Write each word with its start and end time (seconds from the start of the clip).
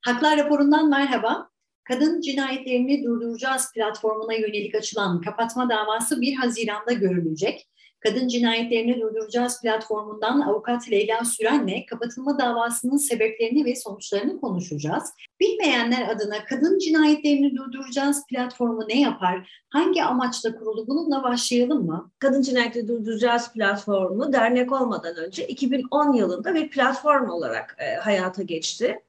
Haklar 0.00 0.38
raporundan 0.38 0.88
merhaba. 0.88 1.50
Kadın 1.84 2.20
cinayetlerini 2.20 3.04
durduracağız 3.04 3.72
platformuna 3.74 4.34
yönelik 4.34 4.74
açılan 4.74 5.20
kapatma 5.20 5.70
davası 5.70 6.20
1 6.20 6.34
Haziran'da 6.34 6.92
görülecek. 6.92 7.68
Kadın 8.00 8.28
cinayetlerini 8.28 9.00
durduracağız 9.00 9.60
platformundan 9.62 10.40
avukat 10.40 10.90
Leyla 10.90 11.24
Süren'le 11.24 11.86
kapatılma 11.90 12.38
davasının 12.38 12.96
sebeplerini 12.96 13.64
ve 13.64 13.76
sonuçlarını 13.76 14.40
konuşacağız. 14.40 15.04
Bilmeyenler 15.40 16.08
adına 16.08 16.44
kadın 16.44 16.78
cinayetlerini 16.78 17.56
durduracağız 17.56 18.26
platformu 18.26 18.88
ne 18.88 19.00
yapar? 19.00 19.64
Hangi 19.68 20.04
amaçla 20.04 20.58
kuruldu? 20.58 20.84
Bununla 20.88 21.22
başlayalım 21.22 21.86
mı? 21.86 22.10
Kadın 22.18 22.42
cinayetleri 22.42 22.88
durduracağız 22.88 23.52
platformu 23.52 24.32
dernek 24.32 24.72
olmadan 24.72 25.16
önce 25.16 25.46
2010 25.46 26.12
yılında 26.12 26.54
bir 26.54 26.70
platform 26.70 27.30
olarak 27.30 27.76
e, 27.78 27.94
hayata 27.94 28.42
geçti. 28.42 29.00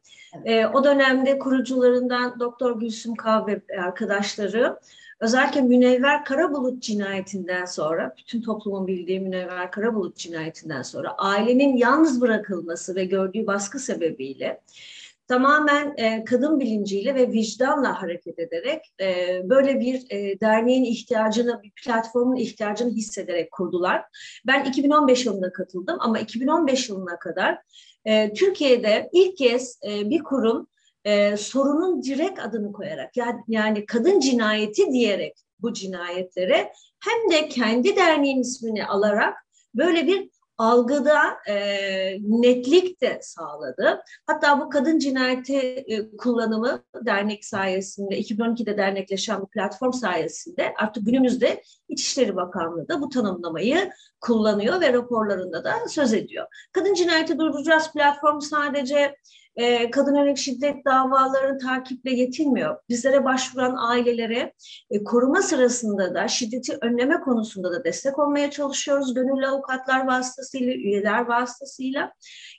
E, 0.46 0.66
o 0.66 0.84
dönemde 0.84 1.40
kurucularından 1.40 2.40
Doktor 2.40 2.80
Gülsüm 2.80 3.16
Kahve 3.16 3.62
arkadaşları 3.80 4.80
özellikle 5.20 5.62
Münevver 5.62 6.26
Karabulut 6.26 6.84
cinayetinden 6.84 7.66
sonra, 7.66 8.16
bütün 8.18 8.42
toplumun 8.42 8.88
bildiği 8.88 9.20
Münevver 9.20 9.72
Karabulut 9.72 10.16
cinayetinden 10.16 10.82
sonra 10.82 11.16
ailenin 11.18 11.78
yalnız 11.78 12.22
bırakılması 12.22 12.96
ve 12.96 13.06
gördüğü 13.06 13.48
baskı 13.48 13.80
sebebiyle 13.80 14.62
tamamen 15.32 15.94
e, 15.98 16.24
kadın 16.24 16.60
bilinciyle 16.60 17.16
ve 17.16 17.32
vicdanla 17.32 18.02
hareket 18.02 18.40
ederek 18.40 18.82
e, 19.02 19.42
böyle 19.50 19.80
bir 19.80 20.06
e, 20.10 20.40
derneğin 20.40 20.84
ihtiyacını, 20.84 21.64
bir 21.64 21.72
platformun 21.72 22.36
ihtiyacını 22.36 22.90
hissederek 22.90 23.52
kurdular. 23.52 24.04
Ben 24.48 24.66
2015 24.66 25.26
yılında 25.26 25.52
katıldım 25.52 25.98
ama 26.00 26.20
2015 26.20 26.90
yılına 26.90 27.20
kadar 27.20 27.58
e, 28.06 28.34
Türkiye'de 28.34 29.10
ilk 29.14 29.38
kez 29.38 29.80
e, 29.86 30.10
bir 30.10 30.24
kurum 30.24 30.68
e, 31.06 31.38
sorunun 31.38 32.04
direkt 32.04 32.40
adını 32.40 32.74
koyarak 32.74 33.18
yani, 33.18 33.40
yani 33.48 33.86
kadın 33.86 34.20
cinayeti 34.20 34.92
diyerek 34.92 35.38
bu 35.60 35.74
cinayetlere 35.74 36.74
hem 37.00 37.32
de 37.32 37.48
kendi 37.48 37.96
derneğin 37.96 38.42
ismini 38.42 38.86
alarak 38.86 39.38
böyle 39.76 40.08
bir 40.08 40.30
algıda 40.62 41.20
e, 41.48 41.56
netlik 42.22 43.02
de 43.02 43.20
sağladı. 43.22 44.02
Hatta 44.28 44.60
bu 44.60 44.70
kadın 44.70 45.00
cinayeti 45.00 45.58
e, 45.58 46.18
kullanımı 46.18 46.84
dernek 47.06 47.46
sayesinde 47.46 48.22
2012'de 48.22 48.78
dernekleşen 48.78 49.42
bu 49.42 49.48
platform 49.48 49.92
sayesinde 49.92 50.74
artık 50.78 51.06
günümüzde 51.06 51.64
İçişleri 51.90 52.36
Bakanlığı 52.36 52.88
da 52.88 53.02
bu 53.02 53.10
tanımlamayı 53.10 53.92
kullanıyor 54.22 54.82
ve 54.82 54.94
raporlarında 54.94 55.64
da 55.64 55.74
söz 55.88 56.14
ediyor. 56.14 56.48
Kadın 56.72 56.94
cinayeti 56.94 57.40
durduracağız 57.40 57.92
platform 57.92 58.40
sadece 58.40 59.16
e, 59.56 59.92
kadın 59.92 60.16
yönelik 60.16 60.38
şiddet 60.38 60.86
davalarını 60.86 61.58
takiple 61.58 62.12
yetinmiyor. 62.12 62.78
Bizlere 62.90 63.26
başvuran 63.26 63.76
ailelere 63.78 64.54
e, 64.92 65.04
koruma 65.04 65.42
sırasında 65.42 66.16
da 66.16 66.28
şiddeti 66.28 66.78
önleme 66.82 67.20
konusunda 67.20 67.72
da 67.72 67.84
destek 67.84 68.20
olmaya 68.20 68.52
çalışıyoruz. 68.52 69.14
Gönüllü 69.14 69.48
avukatlar 69.48 70.08
vasıtasıyla, 70.08 70.74
üyeler 70.74 71.26
vasıtasıyla. 71.26 72.12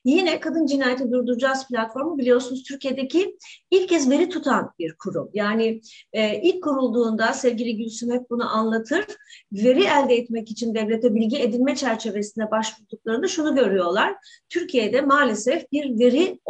Yine 0.04 0.40
Kadın 0.40 0.66
Cinayeti 0.66 1.10
Durduracağız 1.10 1.68
platformu 1.68 2.18
biliyorsunuz 2.18 2.62
Türkiye'deki 2.62 3.36
ilk 3.70 3.88
kez 3.88 4.10
veri 4.10 4.28
tutan 4.28 4.70
bir 4.78 4.94
kurum. 4.98 5.30
Yani 5.34 5.80
e, 6.12 6.40
ilk 6.42 6.64
kurulduğunda 6.64 7.32
sevgili 7.32 7.76
Gülsüm 7.76 8.12
hep 8.12 8.30
bunu 8.30 8.56
anlatır. 8.56 9.04
Veri 9.52 9.84
elde 9.84 10.16
etmek 10.16 10.50
için 10.50 10.74
devlete 10.74 11.14
bilgi 11.14 11.38
edinme 11.38 11.76
çerçevesinde 11.76 12.50
başvurduklarında 12.50 13.28
şunu 13.28 13.54
görüyorlar. 13.54 14.14
Türkiye'de 14.48 15.00
maalesef 15.00 15.72
bir 15.72 15.98
veri 15.98 16.40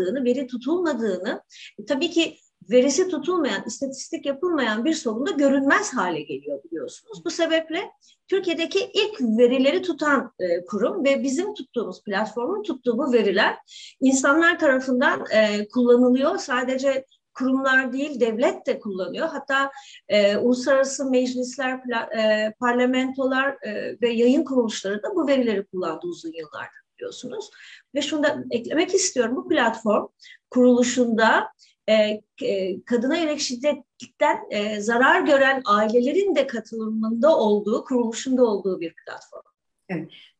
olmadığını, 0.00 0.24
veri 0.24 0.46
tutulmadığını, 0.46 1.42
e, 1.78 1.84
tabii 1.84 2.10
ki 2.10 2.36
verisi 2.70 3.08
tutulmayan, 3.08 3.62
istatistik 3.66 4.26
yapılmayan 4.26 4.84
bir 4.84 4.94
sorun 4.94 5.26
da 5.26 5.30
görünmez 5.30 5.94
hale 5.94 6.20
geliyor 6.20 6.64
biliyorsunuz. 6.64 7.24
Bu 7.24 7.30
sebeple 7.30 7.90
Türkiye'deki 8.28 8.90
ilk 8.94 9.20
verileri 9.38 9.82
tutan 9.82 10.32
e, 10.38 10.64
kurum 10.64 11.04
ve 11.04 11.22
bizim 11.22 11.54
tuttuğumuz 11.54 12.04
platformun 12.04 12.62
tuttuğu 12.62 12.98
bu 12.98 13.12
veriler 13.12 13.56
insanlar 14.00 14.58
tarafından 14.58 15.24
e, 15.30 15.68
kullanılıyor. 15.68 16.38
Sadece 16.38 17.06
kurumlar 17.34 17.92
değil 17.92 18.20
devlet 18.20 18.66
de 18.66 18.80
kullanıyor. 18.80 19.28
Hatta 19.28 19.70
e, 20.08 20.36
uluslararası 20.36 21.10
meclisler, 21.10 21.80
e, 22.18 22.54
parlamentolar 22.60 23.56
e, 23.66 24.00
ve 24.02 24.08
yayın 24.08 24.44
kuruluşları 24.44 25.02
da 25.02 25.14
bu 25.14 25.28
verileri 25.28 25.66
kullandı 25.66 26.06
uzun 26.06 26.32
yıllardır 26.32 26.79
biliyorsunuz. 27.00 27.50
Ve 27.94 28.02
şunu 28.02 28.22
da 28.22 28.44
eklemek 28.50 28.94
istiyorum. 28.94 29.36
Bu 29.36 29.48
platform 29.48 30.06
kuruluşunda 30.50 31.48
e, 31.88 32.20
e, 32.42 32.82
kadına 32.84 33.16
yönelik 33.16 33.40
şiddetten 33.40 34.38
e, 34.50 34.80
zarar 34.80 35.20
gören 35.20 35.62
ailelerin 35.64 36.36
de 36.36 36.46
katılımında 36.46 37.38
olduğu, 37.38 37.84
kuruluşunda 37.84 38.44
olduğu 38.44 38.80
bir 38.80 38.94
platform. 38.94 39.42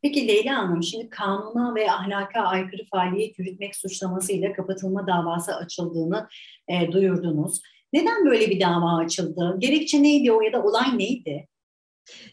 Peki 0.03 0.29
Leyla 0.29 0.57
Hanım, 0.57 0.83
şimdi 0.83 1.11
kanuna 1.11 1.75
ve 1.75 1.91
ahlaka 1.91 2.41
aykırı 2.41 2.83
faaliyet 2.85 3.39
yürütmek 3.39 3.77
suçlamasıyla 3.77 4.53
kapatılma 4.53 5.07
davası 5.07 5.57
açıldığını 5.57 6.29
e, 6.69 6.93
duyurdunuz. 6.93 7.61
Neden 7.93 8.27
böyle 8.27 8.51
bir 8.51 8.61
dava 8.61 8.97
açıldı? 8.97 9.57
Gerekçe 9.59 10.03
neydi 10.03 10.33
o 10.33 10.41
ya 10.41 10.53
da 10.53 10.63
olay 10.63 10.99
neydi? 10.99 11.49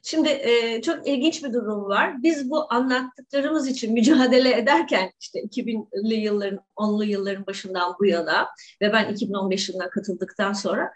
Şimdi 0.03 0.29
e, 0.29 0.81
çok 0.81 1.07
ilginç 1.07 1.43
bir 1.43 1.53
durum 1.53 1.83
var. 1.83 2.23
Biz 2.23 2.49
bu 2.49 2.73
anlattıklarımız 2.73 3.67
için 3.67 3.93
mücadele 3.93 4.57
ederken 4.57 5.11
işte 5.19 5.39
2000'li 5.39 6.15
yılların, 6.15 6.59
10'lu 6.77 7.03
yılların 7.03 7.45
başından 7.45 7.95
bu 7.99 8.05
yana 8.05 8.47
ve 8.81 8.93
ben 8.93 9.13
2015 9.13 9.69
yılına 9.69 9.89
katıldıktan 9.89 10.53
sonra 10.53 10.91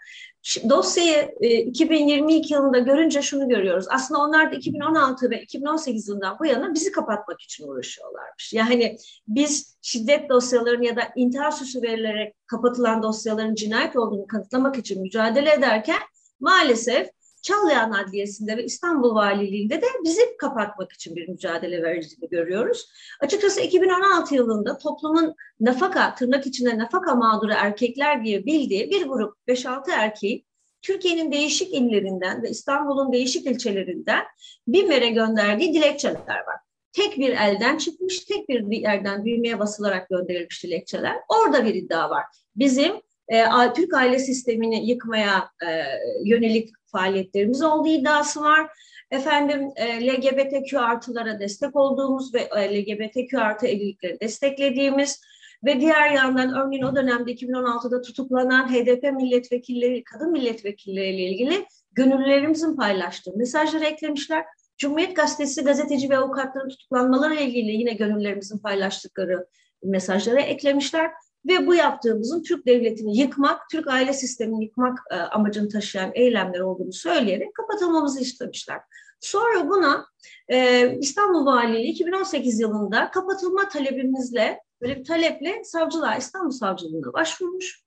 dosyayı 0.68 1.34
e, 1.40 1.58
2022 1.58 2.54
yılında 2.54 2.78
görünce 2.78 3.22
şunu 3.22 3.48
görüyoruz. 3.48 3.86
Aslında 3.90 4.20
onlar 4.20 4.52
da 4.52 4.56
2016 4.56 5.30
ve 5.30 5.42
2018 5.42 6.08
yılından 6.08 6.36
bu 6.40 6.46
yana 6.46 6.74
bizi 6.74 6.92
kapatmak 6.92 7.40
için 7.40 7.68
uğraşıyorlarmış. 7.68 8.52
Yani 8.52 8.96
biz 9.28 9.76
şiddet 9.82 10.30
dosyalarının 10.30 10.82
ya 10.82 10.96
da 10.96 11.02
intihar 11.16 11.50
süsü 11.50 11.82
verilerek 11.82 12.34
kapatılan 12.46 13.02
dosyaların 13.02 13.54
cinayet 13.54 13.96
olduğunu 13.96 14.26
kanıtlamak 14.26 14.78
için 14.78 15.02
mücadele 15.02 15.52
ederken 15.52 15.98
maalesef 16.40 17.08
Çağlayan 17.42 17.90
Adliyesi'nde 17.90 18.56
ve 18.56 18.64
İstanbul 18.64 19.14
Valiliği'nde 19.14 19.82
de 19.82 19.86
bizi 20.04 20.36
kapatmak 20.38 20.92
için 20.92 21.16
bir 21.16 21.28
mücadele 21.28 21.82
verdiğini 21.82 22.28
görüyoruz. 22.30 22.88
Açıkçası 23.20 23.60
2016 23.60 24.34
yılında 24.34 24.78
toplumun 24.78 25.34
nafaka, 25.60 26.14
tırnak 26.14 26.46
içinde 26.46 26.78
nafaka 26.78 27.14
mağduru 27.14 27.52
erkekler 27.52 28.24
diye 28.24 28.46
bildiği 28.46 28.90
bir 28.90 29.06
grup 29.06 29.36
5-6 29.48 29.90
erkeği 29.90 30.44
Türkiye'nin 30.82 31.32
değişik 31.32 31.74
illerinden 31.74 32.42
ve 32.42 32.50
İstanbul'un 32.50 33.12
değişik 33.12 33.46
ilçelerinden 33.46 34.24
BİMER'e 34.68 35.08
gönderdiği 35.08 35.74
dilekçeler 35.74 36.18
var. 36.28 36.56
Tek 36.92 37.18
bir 37.18 37.30
elden 37.30 37.78
çıkmış, 37.78 38.20
tek 38.20 38.48
bir 38.48 38.78
yerden 38.78 39.24
düğmeye 39.24 39.58
basılarak 39.58 40.08
gönderilmiş 40.08 40.64
dilekçeler. 40.64 41.16
Orada 41.28 41.64
bir 41.64 41.74
iddia 41.74 42.10
var. 42.10 42.24
Bizim 42.56 42.92
e, 43.28 43.44
Türk 43.76 43.94
aile 43.94 44.18
sistemini 44.18 44.90
yıkmaya 44.90 45.50
e, 45.66 45.84
yönelik 46.24 46.70
faaliyetlerimiz 46.92 47.62
olduğu 47.62 47.88
iddiası 47.88 48.40
var. 48.40 48.70
Efendim 49.10 49.68
e, 49.76 50.06
LGBTQ 50.06 50.80
artılara 50.80 51.40
destek 51.40 51.76
olduğumuz 51.76 52.34
ve 52.34 52.40
e, 52.40 52.80
LGBTQ 52.80 53.40
artı 53.40 53.66
evlilikleri 53.66 54.20
desteklediğimiz 54.20 55.20
ve 55.64 55.80
diğer 55.80 56.10
yandan 56.10 56.54
örneğin 56.54 56.82
o 56.82 56.96
dönemde 56.96 57.32
2016'da 57.32 58.00
tutuklanan 58.00 58.68
HDP 58.68 59.12
milletvekilleri, 59.12 60.04
kadın 60.04 60.32
milletvekilleriyle 60.32 61.22
ilgili 61.22 61.66
gönüllülerimizin 61.92 62.76
paylaştığı 62.76 63.36
mesajları 63.36 63.84
eklemişler. 63.84 64.44
Cumhuriyet 64.78 65.16
Gazetesi 65.16 65.64
gazeteci 65.64 66.10
ve 66.10 66.18
avukatların 66.18 66.68
tutuklanmaları 66.68 67.34
ile 67.34 67.44
ilgili 67.44 67.70
yine 67.70 67.92
gönüllülerimizin 67.92 68.58
paylaştıkları 68.58 69.46
mesajları 69.82 70.40
eklemişler 70.40 71.10
ve 71.46 71.66
bu 71.66 71.74
yaptığımızın 71.74 72.42
Türk 72.42 72.66
devletini 72.66 73.18
yıkmak, 73.18 73.70
Türk 73.70 73.88
aile 73.88 74.12
sistemini 74.12 74.64
yıkmak 74.64 74.98
e, 75.10 75.14
amacını 75.14 75.68
taşıyan 75.68 76.10
eylemler 76.14 76.60
olduğunu 76.60 76.92
söyleyerek 76.92 77.54
kapatılmamızı 77.54 78.20
istemişler. 78.20 78.80
Sonra 79.20 79.68
buna 79.68 80.06
e, 80.48 80.88
İstanbul 80.98 81.46
Valiliği 81.46 81.92
2018 81.92 82.60
yılında 82.60 83.10
kapatılma 83.10 83.68
talebimizle, 83.68 84.60
böyle 84.80 84.98
bir 84.98 85.04
taleple 85.04 85.64
savcılığa, 85.64 86.16
İstanbul 86.16 86.50
Savcılığına 86.50 87.12
başvurmuş. 87.12 87.82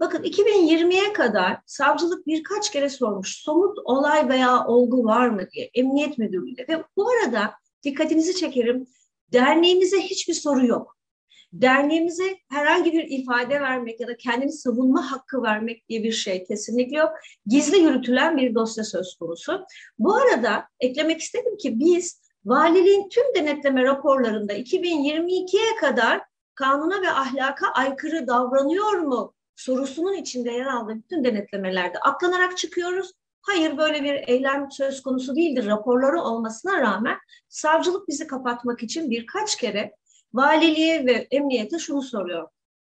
Bakın 0.00 0.22
2020'ye 0.22 1.12
kadar 1.12 1.58
savcılık 1.66 2.26
birkaç 2.26 2.72
kere 2.72 2.88
sormuş 2.88 3.36
somut 3.36 3.78
olay 3.84 4.28
veya 4.28 4.66
olgu 4.66 5.04
var 5.04 5.28
mı 5.28 5.50
diye 5.50 5.70
Emniyet 5.74 6.18
Müdürlüğü'ne 6.18 6.68
ve 6.68 6.84
bu 6.96 7.10
arada 7.10 7.54
dikkatinizi 7.82 8.36
çekerim 8.36 8.86
derneğimize 9.32 10.00
hiçbir 10.00 10.34
soru 10.34 10.66
yok 10.66 10.99
derneğimize 11.52 12.36
herhangi 12.50 12.92
bir 12.92 13.06
ifade 13.08 13.60
vermek 13.60 14.00
ya 14.00 14.08
da 14.08 14.16
kendini 14.16 14.52
savunma 14.52 15.10
hakkı 15.10 15.42
vermek 15.42 15.88
diye 15.88 16.02
bir 16.02 16.12
şey 16.12 16.44
kesinlikle 16.44 16.98
yok. 16.98 17.12
Gizli 17.46 17.78
yürütülen 17.78 18.36
bir 18.36 18.54
dosya 18.54 18.84
söz 18.84 19.16
konusu. 19.16 19.64
Bu 19.98 20.14
arada 20.14 20.64
eklemek 20.80 21.20
istedim 21.20 21.56
ki 21.56 21.80
biz 21.80 22.20
valiliğin 22.44 23.08
tüm 23.08 23.34
denetleme 23.34 23.84
raporlarında 23.84 24.52
2022'ye 24.52 25.76
kadar 25.80 26.22
kanuna 26.54 27.02
ve 27.02 27.10
ahlaka 27.10 27.70
aykırı 27.70 28.26
davranıyor 28.26 28.92
mu 28.92 29.34
sorusunun 29.56 30.14
içinde 30.14 30.50
yer 30.50 30.66
aldığı 30.66 30.96
bütün 30.96 31.24
denetlemelerde 31.24 31.98
atlanarak 31.98 32.58
çıkıyoruz. 32.58 33.12
Hayır 33.42 33.78
böyle 33.78 34.04
bir 34.04 34.28
eylem 34.28 34.70
söz 34.70 35.02
konusu 35.02 35.36
değildir 35.36 35.66
raporları 35.66 36.20
olmasına 36.20 36.80
rağmen 36.80 37.16
savcılık 37.48 38.08
bizi 38.08 38.26
kapatmak 38.26 38.82
için 38.82 39.10
birkaç 39.10 39.56
kere 39.56 39.94
valiliğe 40.34 41.06
ve 41.06 41.26
emniyete 41.30 41.78
şunu 41.78 42.02
soruyor. 42.02 42.48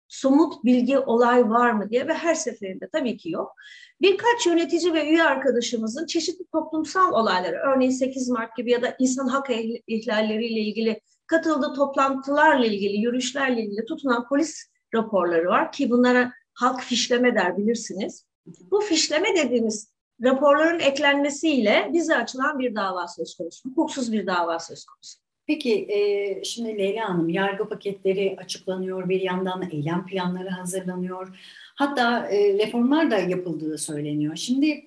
Somut 0.08 0.64
bilgi 0.64 0.98
olay 0.98 1.50
var 1.50 1.70
mı 1.70 1.90
diye 1.90 2.08
ve 2.08 2.14
her 2.14 2.34
seferinde 2.34 2.88
tabii 2.92 3.16
ki 3.16 3.30
yok. 3.30 3.52
Birkaç 4.00 4.46
yönetici 4.46 4.94
ve 4.94 5.08
üye 5.08 5.22
arkadaşımızın 5.22 6.06
çeşitli 6.06 6.44
toplumsal 6.52 7.12
olayları, 7.12 7.56
örneğin 7.56 7.90
8 7.90 8.28
Mart 8.28 8.56
gibi 8.56 8.70
ya 8.70 8.82
da 8.82 8.96
insan 8.98 9.28
hak 9.28 9.50
ihlalleriyle 9.86 10.60
ilgili 10.60 11.00
katıldığı 11.26 11.74
toplantılarla 11.74 12.66
ilgili, 12.66 12.96
yürüyüşlerle 12.96 13.62
ilgili 13.62 13.84
tutunan 13.84 14.28
polis 14.28 14.66
raporları 14.94 15.48
var 15.48 15.72
ki 15.72 15.90
bunlara 15.90 16.32
halk 16.54 16.80
fişleme 16.80 17.34
der 17.34 17.56
bilirsiniz. 17.56 18.26
Bu 18.70 18.80
fişleme 18.80 19.36
dediğimiz 19.36 19.92
raporların 20.24 20.80
eklenmesiyle 20.80 21.90
bize 21.92 22.16
açılan 22.16 22.58
bir 22.58 22.74
dava 22.74 23.08
söz 23.08 23.36
konusu, 23.36 23.68
hukuksuz 23.68 24.12
bir 24.12 24.26
dava 24.26 24.58
söz 24.58 24.84
konusu. 24.84 25.29
Peki 25.50 25.86
e, 25.88 26.44
şimdi 26.44 26.78
Leyla 26.78 27.08
Hanım 27.08 27.28
yargı 27.28 27.68
paketleri 27.68 28.36
açıklanıyor 28.38 29.08
bir 29.08 29.20
yandan 29.20 29.70
eylem 29.70 30.06
planları 30.06 30.48
hazırlanıyor. 30.48 31.38
Hatta 31.74 32.26
e, 32.26 32.58
reformlar 32.58 33.10
da 33.10 33.18
yapıldığı 33.18 33.78
söyleniyor. 33.78 34.36
Şimdi 34.36 34.84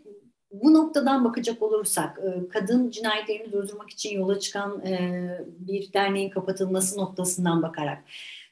bu 0.52 0.74
noktadan 0.74 1.26
bakacak 1.26 1.62
olursak 1.62 2.20
e, 2.20 2.50
kadın 2.50 2.90
cinayetlerini 2.90 3.52
durdurmak 3.52 3.90
için 3.90 4.20
yola 4.20 4.40
çıkan 4.40 4.86
e, 4.86 5.28
bir 5.60 5.94
derneğin 5.94 6.30
kapatılması 6.30 6.98
noktasından 6.98 7.62
bakarak 7.62 8.04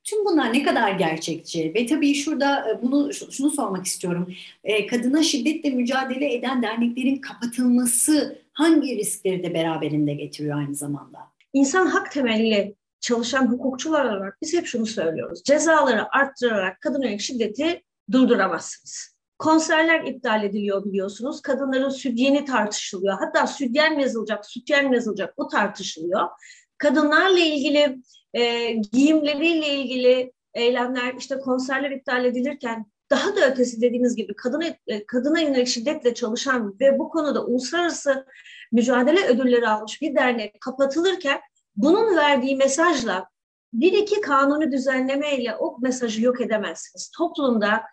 tüm 0.04 0.26
bunlar 0.26 0.54
ne 0.54 0.64
kadar 0.64 0.92
gerçekçi 0.92 1.74
ve 1.76 1.86
tabii 1.86 2.14
şurada 2.14 2.80
bunu 2.84 3.14
şunu 3.14 3.52
sormak 3.52 3.86
istiyorum. 3.86 4.34
Kadına 4.90 5.24
şiddetle 5.24 5.70
mücadele 5.70 6.34
eden 6.34 6.62
derneklerin 6.62 7.16
kapatılması 7.16 8.42
hangi 8.54 8.98
riskleri 8.98 9.44
de 9.44 9.54
beraberinde 9.54 10.14
getiriyor 10.14 10.58
aynı 10.58 10.76
zamanda? 10.76 11.31
İnsan 11.54 11.86
hak 11.86 12.12
temelli 12.12 12.76
çalışan 13.00 13.52
hukukçular 13.52 14.06
olarak 14.06 14.38
biz 14.42 14.54
hep 14.54 14.66
şunu 14.66 14.86
söylüyoruz. 14.86 15.44
Cezaları 15.44 16.16
arttırarak 16.16 16.82
kadın 16.82 17.02
yönelik 17.02 17.22
şiddeti 17.22 17.84
durduramazsınız. 18.12 19.16
Konserler 19.40 20.04
iptal 20.04 20.44
ediliyor 20.44 20.86
biliyorsunuz. 20.86 21.42
Kadınların 21.42 21.90
sütyeni 21.90 22.46
tartışılıyor. 22.46 23.18
Hatta 23.20 23.48
sütyen 23.48 23.96
mi 23.96 24.02
yazılacak, 24.02 24.46
sütyen 24.46 24.90
mi 24.90 24.96
yazılacak 24.96 25.34
o 25.38 25.48
tartışılıyor. 25.48 26.30
Kadınlarla 26.78 27.40
ilgili, 27.40 27.98
e, 28.34 28.72
giyimleriyle 28.72 29.76
ilgili 29.76 30.32
eylemler, 30.54 31.14
işte 31.14 31.40
konserler 31.40 31.92
iptal 31.92 32.26
edilirken 32.26 32.86
daha 33.12 33.36
da 33.36 33.52
ötesi 33.52 33.82
dediğiniz 33.82 34.16
gibi 34.16 34.36
kadına, 34.36 34.66
e, 34.88 35.06
kadına 35.06 35.40
yönelik 35.40 35.68
şiddetle 35.68 36.14
çalışan 36.14 36.80
ve 36.80 37.00
bu 37.00 37.10
konuda 37.10 37.46
uluslararası 37.46 38.26
mücadele 38.72 39.28
ödülleri 39.28 39.68
almış 39.68 40.02
bir 40.02 40.16
dernek 40.16 40.62
kapatılırken 40.62 41.40
bunun 41.76 42.18
verdiği 42.18 42.56
mesajla 42.56 43.28
bir 43.74 43.94
iki 43.94 44.22
kanunu 44.22 44.72
düzenlemeyle 44.72 45.56
o 45.56 45.78
mesajı 45.82 46.24
yok 46.24 46.42
edemezsiniz. 46.42 47.12
Toplumda 47.18 47.84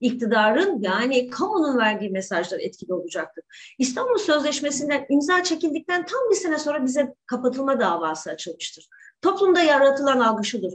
iktidarın 0.00 0.82
yani 0.82 1.30
kamunun 1.30 1.78
verdiği 1.78 2.10
mesajlar 2.10 2.58
etkili 2.58 2.94
olacaktır. 2.94 3.44
İstanbul 3.78 4.18
Sözleşmesi'nden 4.18 5.06
imza 5.08 5.42
çekildikten 5.42 6.06
tam 6.06 6.20
bir 6.30 6.36
sene 6.36 6.58
sonra 6.58 6.84
bize 6.84 7.14
kapatılma 7.26 7.80
davası 7.80 8.30
açılmıştır. 8.30 8.88
Toplumda 9.22 9.60
yaratılan 9.60 10.20
algı 10.20 10.44
şudur. 10.44 10.72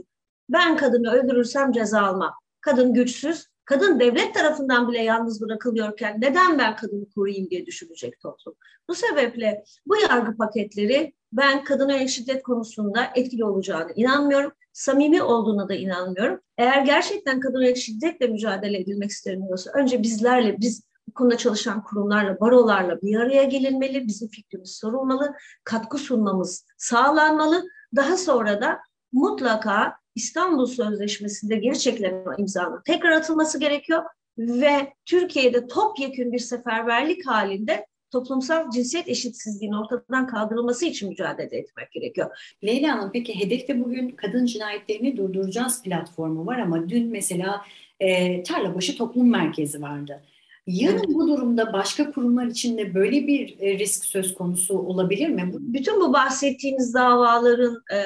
Ben 0.48 0.76
kadını 0.76 1.12
öldürürsem 1.12 1.72
ceza 1.72 2.00
almam. 2.00 2.34
Kadın 2.60 2.94
güçsüz, 2.94 3.46
kadın 3.66 4.00
devlet 4.00 4.34
tarafından 4.34 4.88
bile 4.88 5.02
yalnız 5.02 5.40
bırakılıyorken 5.40 6.20
neden 6.20 6.58
ben 6.58 6.76
kadını 6.76 7.10
koruyayım 7.10 7.50
diye 7.50 7.66
düşünecek 7.66 8.20
toplum. 8.20 8.54
Bu 8.88 8.94
sebeple 8.94 9.64
bu 9.86 9.96
yargı 9.96 10.36
paketleri 10.36 11.14
ben 11.32 11.64
kadına 11.64 12.08
şiddet 12.08 12.42
konusunda 12.42 13.10
etkili 13.14 13.44
olacağını 13.44 13.92
inanmıyorum 13.94 14.52
samimi 14.76 15.22
olduğuna 15.22 15.68
da 15.68 15.74
inanmıyorum. 15.74 16.40
Eğer 16.58 16.84
gerçekten 16.84 17.40
kadına 17.40 17.74
şiddetle 17.74 18.26
mücadele 18.26 18.78
edilmek 18.78 19.10
isteniyorsa 19.10 19.70
önce 19.74 20.02
bizlerle, 20.02 20.58
biz 20.60 20.82
bu 21.08 21.14
konuda 21.14 21.36
çalışan 21.36 21.84
kurumlarla, 21.84 22.40
barolarla 22.40 23.02
bir 23.02 23.16
araya 23.16 23.44
gelinmeli, 23.44 24.06
bizim 24.06 24.28
fikrimiz 24.28 24.70
sorulmalı, 24.70 25.34
katkı 25.64 25.98
sunmamız 25.98 26.64
sağlanmalı. 26.78 27.64
Daha 27.96 28.16
sonra 28.16 28.60
da 28.60 28.78
mutlaka 29.12 29.94
İstanbul 30.16 30.66
Sözleşmesi'nde 30.66 31.56
geri 31.56 31.78
çekilen 31.78 32.24
imzanın 32.38 32.80
tekrar 32.86 33.10
atılması 33.10 33.60
gerekiyor 33.60 34.04
ve 34.38 34.92
Türkiye'de 35.04 35.66
topyekün 35.66 36.32
bir 36.32 36.38
seferberlik 36.38 37.26
halinde 37.26 37.86
toplumsal 38.10 38.70
cinsiyet 38.70 39.08
eşitsizliğinin 39.08 39.76
ortadan 39.76 40.26
kaldırılması 40.26 40.86
için 40.86 41.08
mücadele 41.08 41.56
etmek 41.56 41.92
gerekiyor. 41.92 42.56
Leyla 42.64 42.92
Hanım 42.92 43.10
peki 43.12 43.40
hedefte 43.40 43.84
bugün 43.84 44.08
kadın 44.08 44.46
cinayetlerini 44.46 45.16
durduracağız 45.16 45.82
platformu 45.82 46.46
var 46.46 46.58
ama 46.58 46.88
dün 46.88 47.08
mesela 47.10 47.62
e, 48.00 48.42
Tarlabaşı 48.42 48.96
Toplum 48.96 49.30
Merkezi 49.30 49.82
vardı. 49.82 50.22
Yarın 50.66 51.14
bu 51.14 51.28
durumda 51.28 51.72
başka 51.72 52.10
kurumlar 52.10 52.46
için 52.46 52.78
de 52.78 52.94
böyle 52.94 53.26
bir 53.26 53.56
e, 53.60 53.78
risk 53.78 54.04
söz 54.04 54.34
konusu 54.34 54.78
olabilir 54.78 55.28
mi? 55.28 55.52
Bütün 55.54 56.00
bu 56.00 56.12
bahsettiğiniz 56.12 56.94
davaların 56.94 57.82
e, 57.92 57.98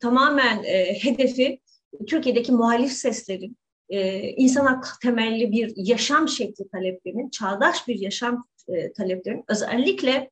tamamen 0.00 0.64
e, 0.64 0.94
hedefi 0.94 1.60
Türkiye'deki 2.06 2.52
muhalif 2.52 2.92
seslerin, 2.92 3.56
e, 3.88 4.20
insan 4.20 4.66
hak 4.66 5.00
temelli 5.02 5.52
bir 5.52 5.72
yaşam 5.76 6.28
şekli 6.28 6.68
taleplerinin, 6.68 7.30
çağdaş 7.30 7.88
bir 7.88 7.98
yaşam 7.98 8.44
e, 8.68 8.92
taleplerin 8.92 9.44
özellikle 9.48 10.30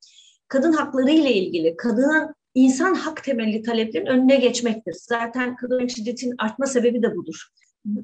kadın 0.48 0.72
hakları 0.72 1.10
ile 1.10 1.32
ilgili, 1.32 1.76
kadının 1.76 2.34
insan 2.54 2.94
hak 2.94 3.24
temelli 3.24 3.62
taleplerin 3.62 4.06
önüne 4.06 4.36
geçmektir. 4.36 4.96
Zaten 5.00 5.56
kadın 5.56 5.86
şiddetin 5.86 6.34
artma 6.38 6.66
sebebi 6.66 7.02
de 7.02 7.16
budur. 7.16 7.48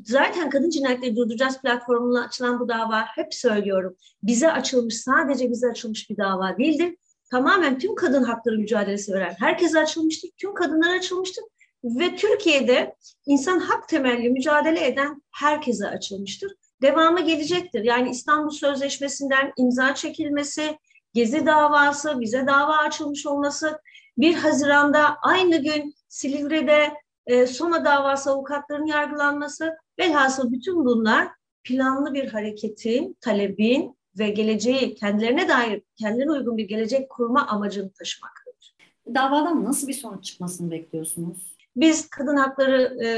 Zaten 0.05 0.51
Kadın 0.51 0.71
Cinayetleri 0.71 1.17
Durduracağız 1.17 1.61
platformuna 1.61 2.25
açılan 2.25 2.61
bu 2.61 2.69
dava 2.69 3.05
hep 3.15 3.35
söylüyorum. 3.35 3.97
Bize 4.23 4.53
açılmış, 4.53 5.01
sadece 5.01 5.51
bize 5.51 5.71
açılmış 5.71 6.11
bir 6.11 6.17
dava 6.17 6.59
değildir. 6.59 6.97
Tamamen 7.31 7.79
tüm 7.79 7.95
kadın 7.95 8.23
hakları 8.23 8.59
mücadelesi 8.59 9.13
veren 9.13 9.35
herkese 9.39 9.81
açılmıştır. 9.81 10.31
Tüm 10.37 10.55
kadınlara 10.55 10.93
açılmıştır. 10.93 11.45
Ve 11.85 12.17
Türkiye'de 12.17 12.95
insan 13.27 13.59
hak 13.59 13.89
temelli 13.89 14.31
mücadele 14.31 14.87
eden 14.87 15.23
herkese 15.31 15.89
açılmıştır 15.89 16.53
devamı 16.83 17.21
gelecektir. 17.21 17.85
Yani 17.85 18.11
İstanbul 18.11 18.51
Sözleşmesi'nden 18.51 19.53
imza 19.57 19.95
çekilmesi, 19.95 20.79
Gezi 21.15 21.47
davası, 21.47 22.21
bize 22.21 22.47
dava 22.47 22.77
açılmış 22.77 23.27
olması, 23.27 23.81
1 24.19 24.35
Haziran'da 24.35 25.17
aynı 25.23 25.63
gün 25.63 25.95
Silivri'de 26.09 26.93
e, 27.27 27.47
Soma 27.47 27.85
davası 27.85 28.31
avukatların 28.31 28.87
yargılanması, 28.87 29.77
velhasıl 29.99 30.53
bütün 30.53 30.85
bunlar 30.85 31.29
planlı 31.65 32.15
bir 32.15 32.29
hareketin, 32.29 33.17
talebin 33.21 33.99
ve 34.19 34.29
geleceği 34.29 34.95
kendilerine 34.95 35.49
dair, 35.49 35.83
kendilerine 35.97 36.33
uygun 36.33 36.57
bir 36.57 36.69
gelecek 36.69 37.11
kurma 37.11 37.47
amacını 37.47 37.93
taşımaktadır. 37.93 38.75
Davadan 39.15 39.65
nasıl 39.65 39.89
bir 39.89 39.95
sonuç 39.95 40.25
çıkmasını 40.25 40.71
bekliyorsunuz? 40.71 41.54
Biz 41.77 42.11
kadın 42.11 42.37
hakları 42.37 43.05
e, 43.05 43.09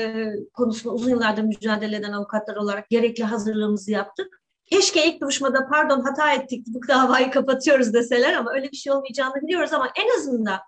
konusunda 0.53 0.95
uzun 0.95 1.11
yıllardır 1.11 1.43
mücadele 1.43 1.97
eden 1.97 2.13
avukatlar 2.13 2.57
olarak 2.57 2.91
gerekli 2.91 3.25
hazırlığımızı 3.25 3.91
yaptık. 3.91 4.43
Keşke 4.67 5.07
ilk 5.07 5.21
duruşmada 5.21 5.69
pardon 5.69 6.01
hata 6.01 6.33
ettik 6.33 6.67
bu 6.69 6.89
davayı 6.89 7.31
kapatıyoruz 7.31 7.95
deseler 7.95 8.33
ama 8.33 8.53
öyle 8.53 8.73
bir 8.73 8.77
şey 8.77 8.93
olmayacağını 8.93 9.35
biliyoruz 9.35 9.73
ama 9.73 9.89
en 9.97 10.19
azından 10.19 10.59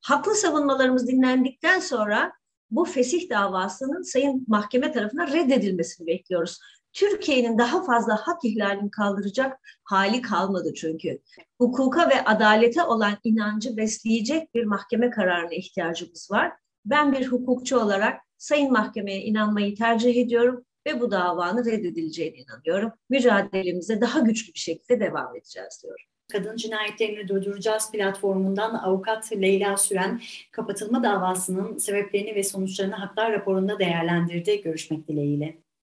haklı 0.00 0.34
savunmalarımız 0.34 1.08
dinlendikten 1.08 1.80
sonra 1.80 2.32
bu 2.70 2.84
fesih 2.84 3.30
davasının 3.30 4.02
sayın 4.02 4.44
mahkeme 4.48 4.92
tarafından 4.92 5.32
reddedilmesini 5.32 6.06
bekliyoruz. 6.06 6.58
Türkiye'nin 6.92 7.58
daha 7.58 7.84
fazla 7.84 8.16
hak 8.16 8.44
ihlalini 8.44 8.90
kaldıracak 8.90 9.58
hali 9.84 10.22
kalmadı 10.22 10.74
çünkü. 10.74 11.18
Hukuka 11.58 12.10
ve 12.10 12.24
adalete 12.24 12.82
olan 12.82 13.16
inancı 13.24 13.76
besleyecek 13.76 14.54
bir 14.54 14.64
mahkeme 14.64 15.10
kararına 15.10 15.54
ihtiyacımız 15.54 16.28
var. 16.30 16.52
Ben 16.84 17.12
bir 17.12 17.26
hukukçu 17.26 17.78
olarak 17.78 18.20
Sayın 18.38 18.72
Mahkemeye 18.72 19.22
inanmayı 19.22 19.74
tercih 19.74 20.16
ediyorum 20.16 20.64
ve 20.86 21.00
bu 21.00 21.10
davanın 21.10 21.64
reddedileceğine 21.64 22.36
inanıyorum. 22.36 22.92
Mücadelemize 23.10 24.00
daha 24.00 24.20
güçlü 24.20 24.54
bir 24.54 24.58
şekilde 24.58 25.00
devam 25.00 25.36
edeceğiz 25.36 25.80
diyorum. 25.82 26.04
Kadın 26.32 26.56
Cinayetlerini 26.56 27.28
Durduracağız 27.28 27.90
platformundan 27.90 28.74
avukat 28.74 29.32
Leyla 29.32 29.76
Süren 29.76 30.20
kapatılma 30.50 31.02
davasının 31.02 31.78
sebeplerini 31.78 32.34
ve 32.34 32.42
sonuçlarını 32.42 32.94
haklar 32.94 33.32
raporunda 33.32 33.78
değerlendirdi. 33.78 34.62
Görüşmek 34.62 35.08
dileğiyle. 35.08 35.63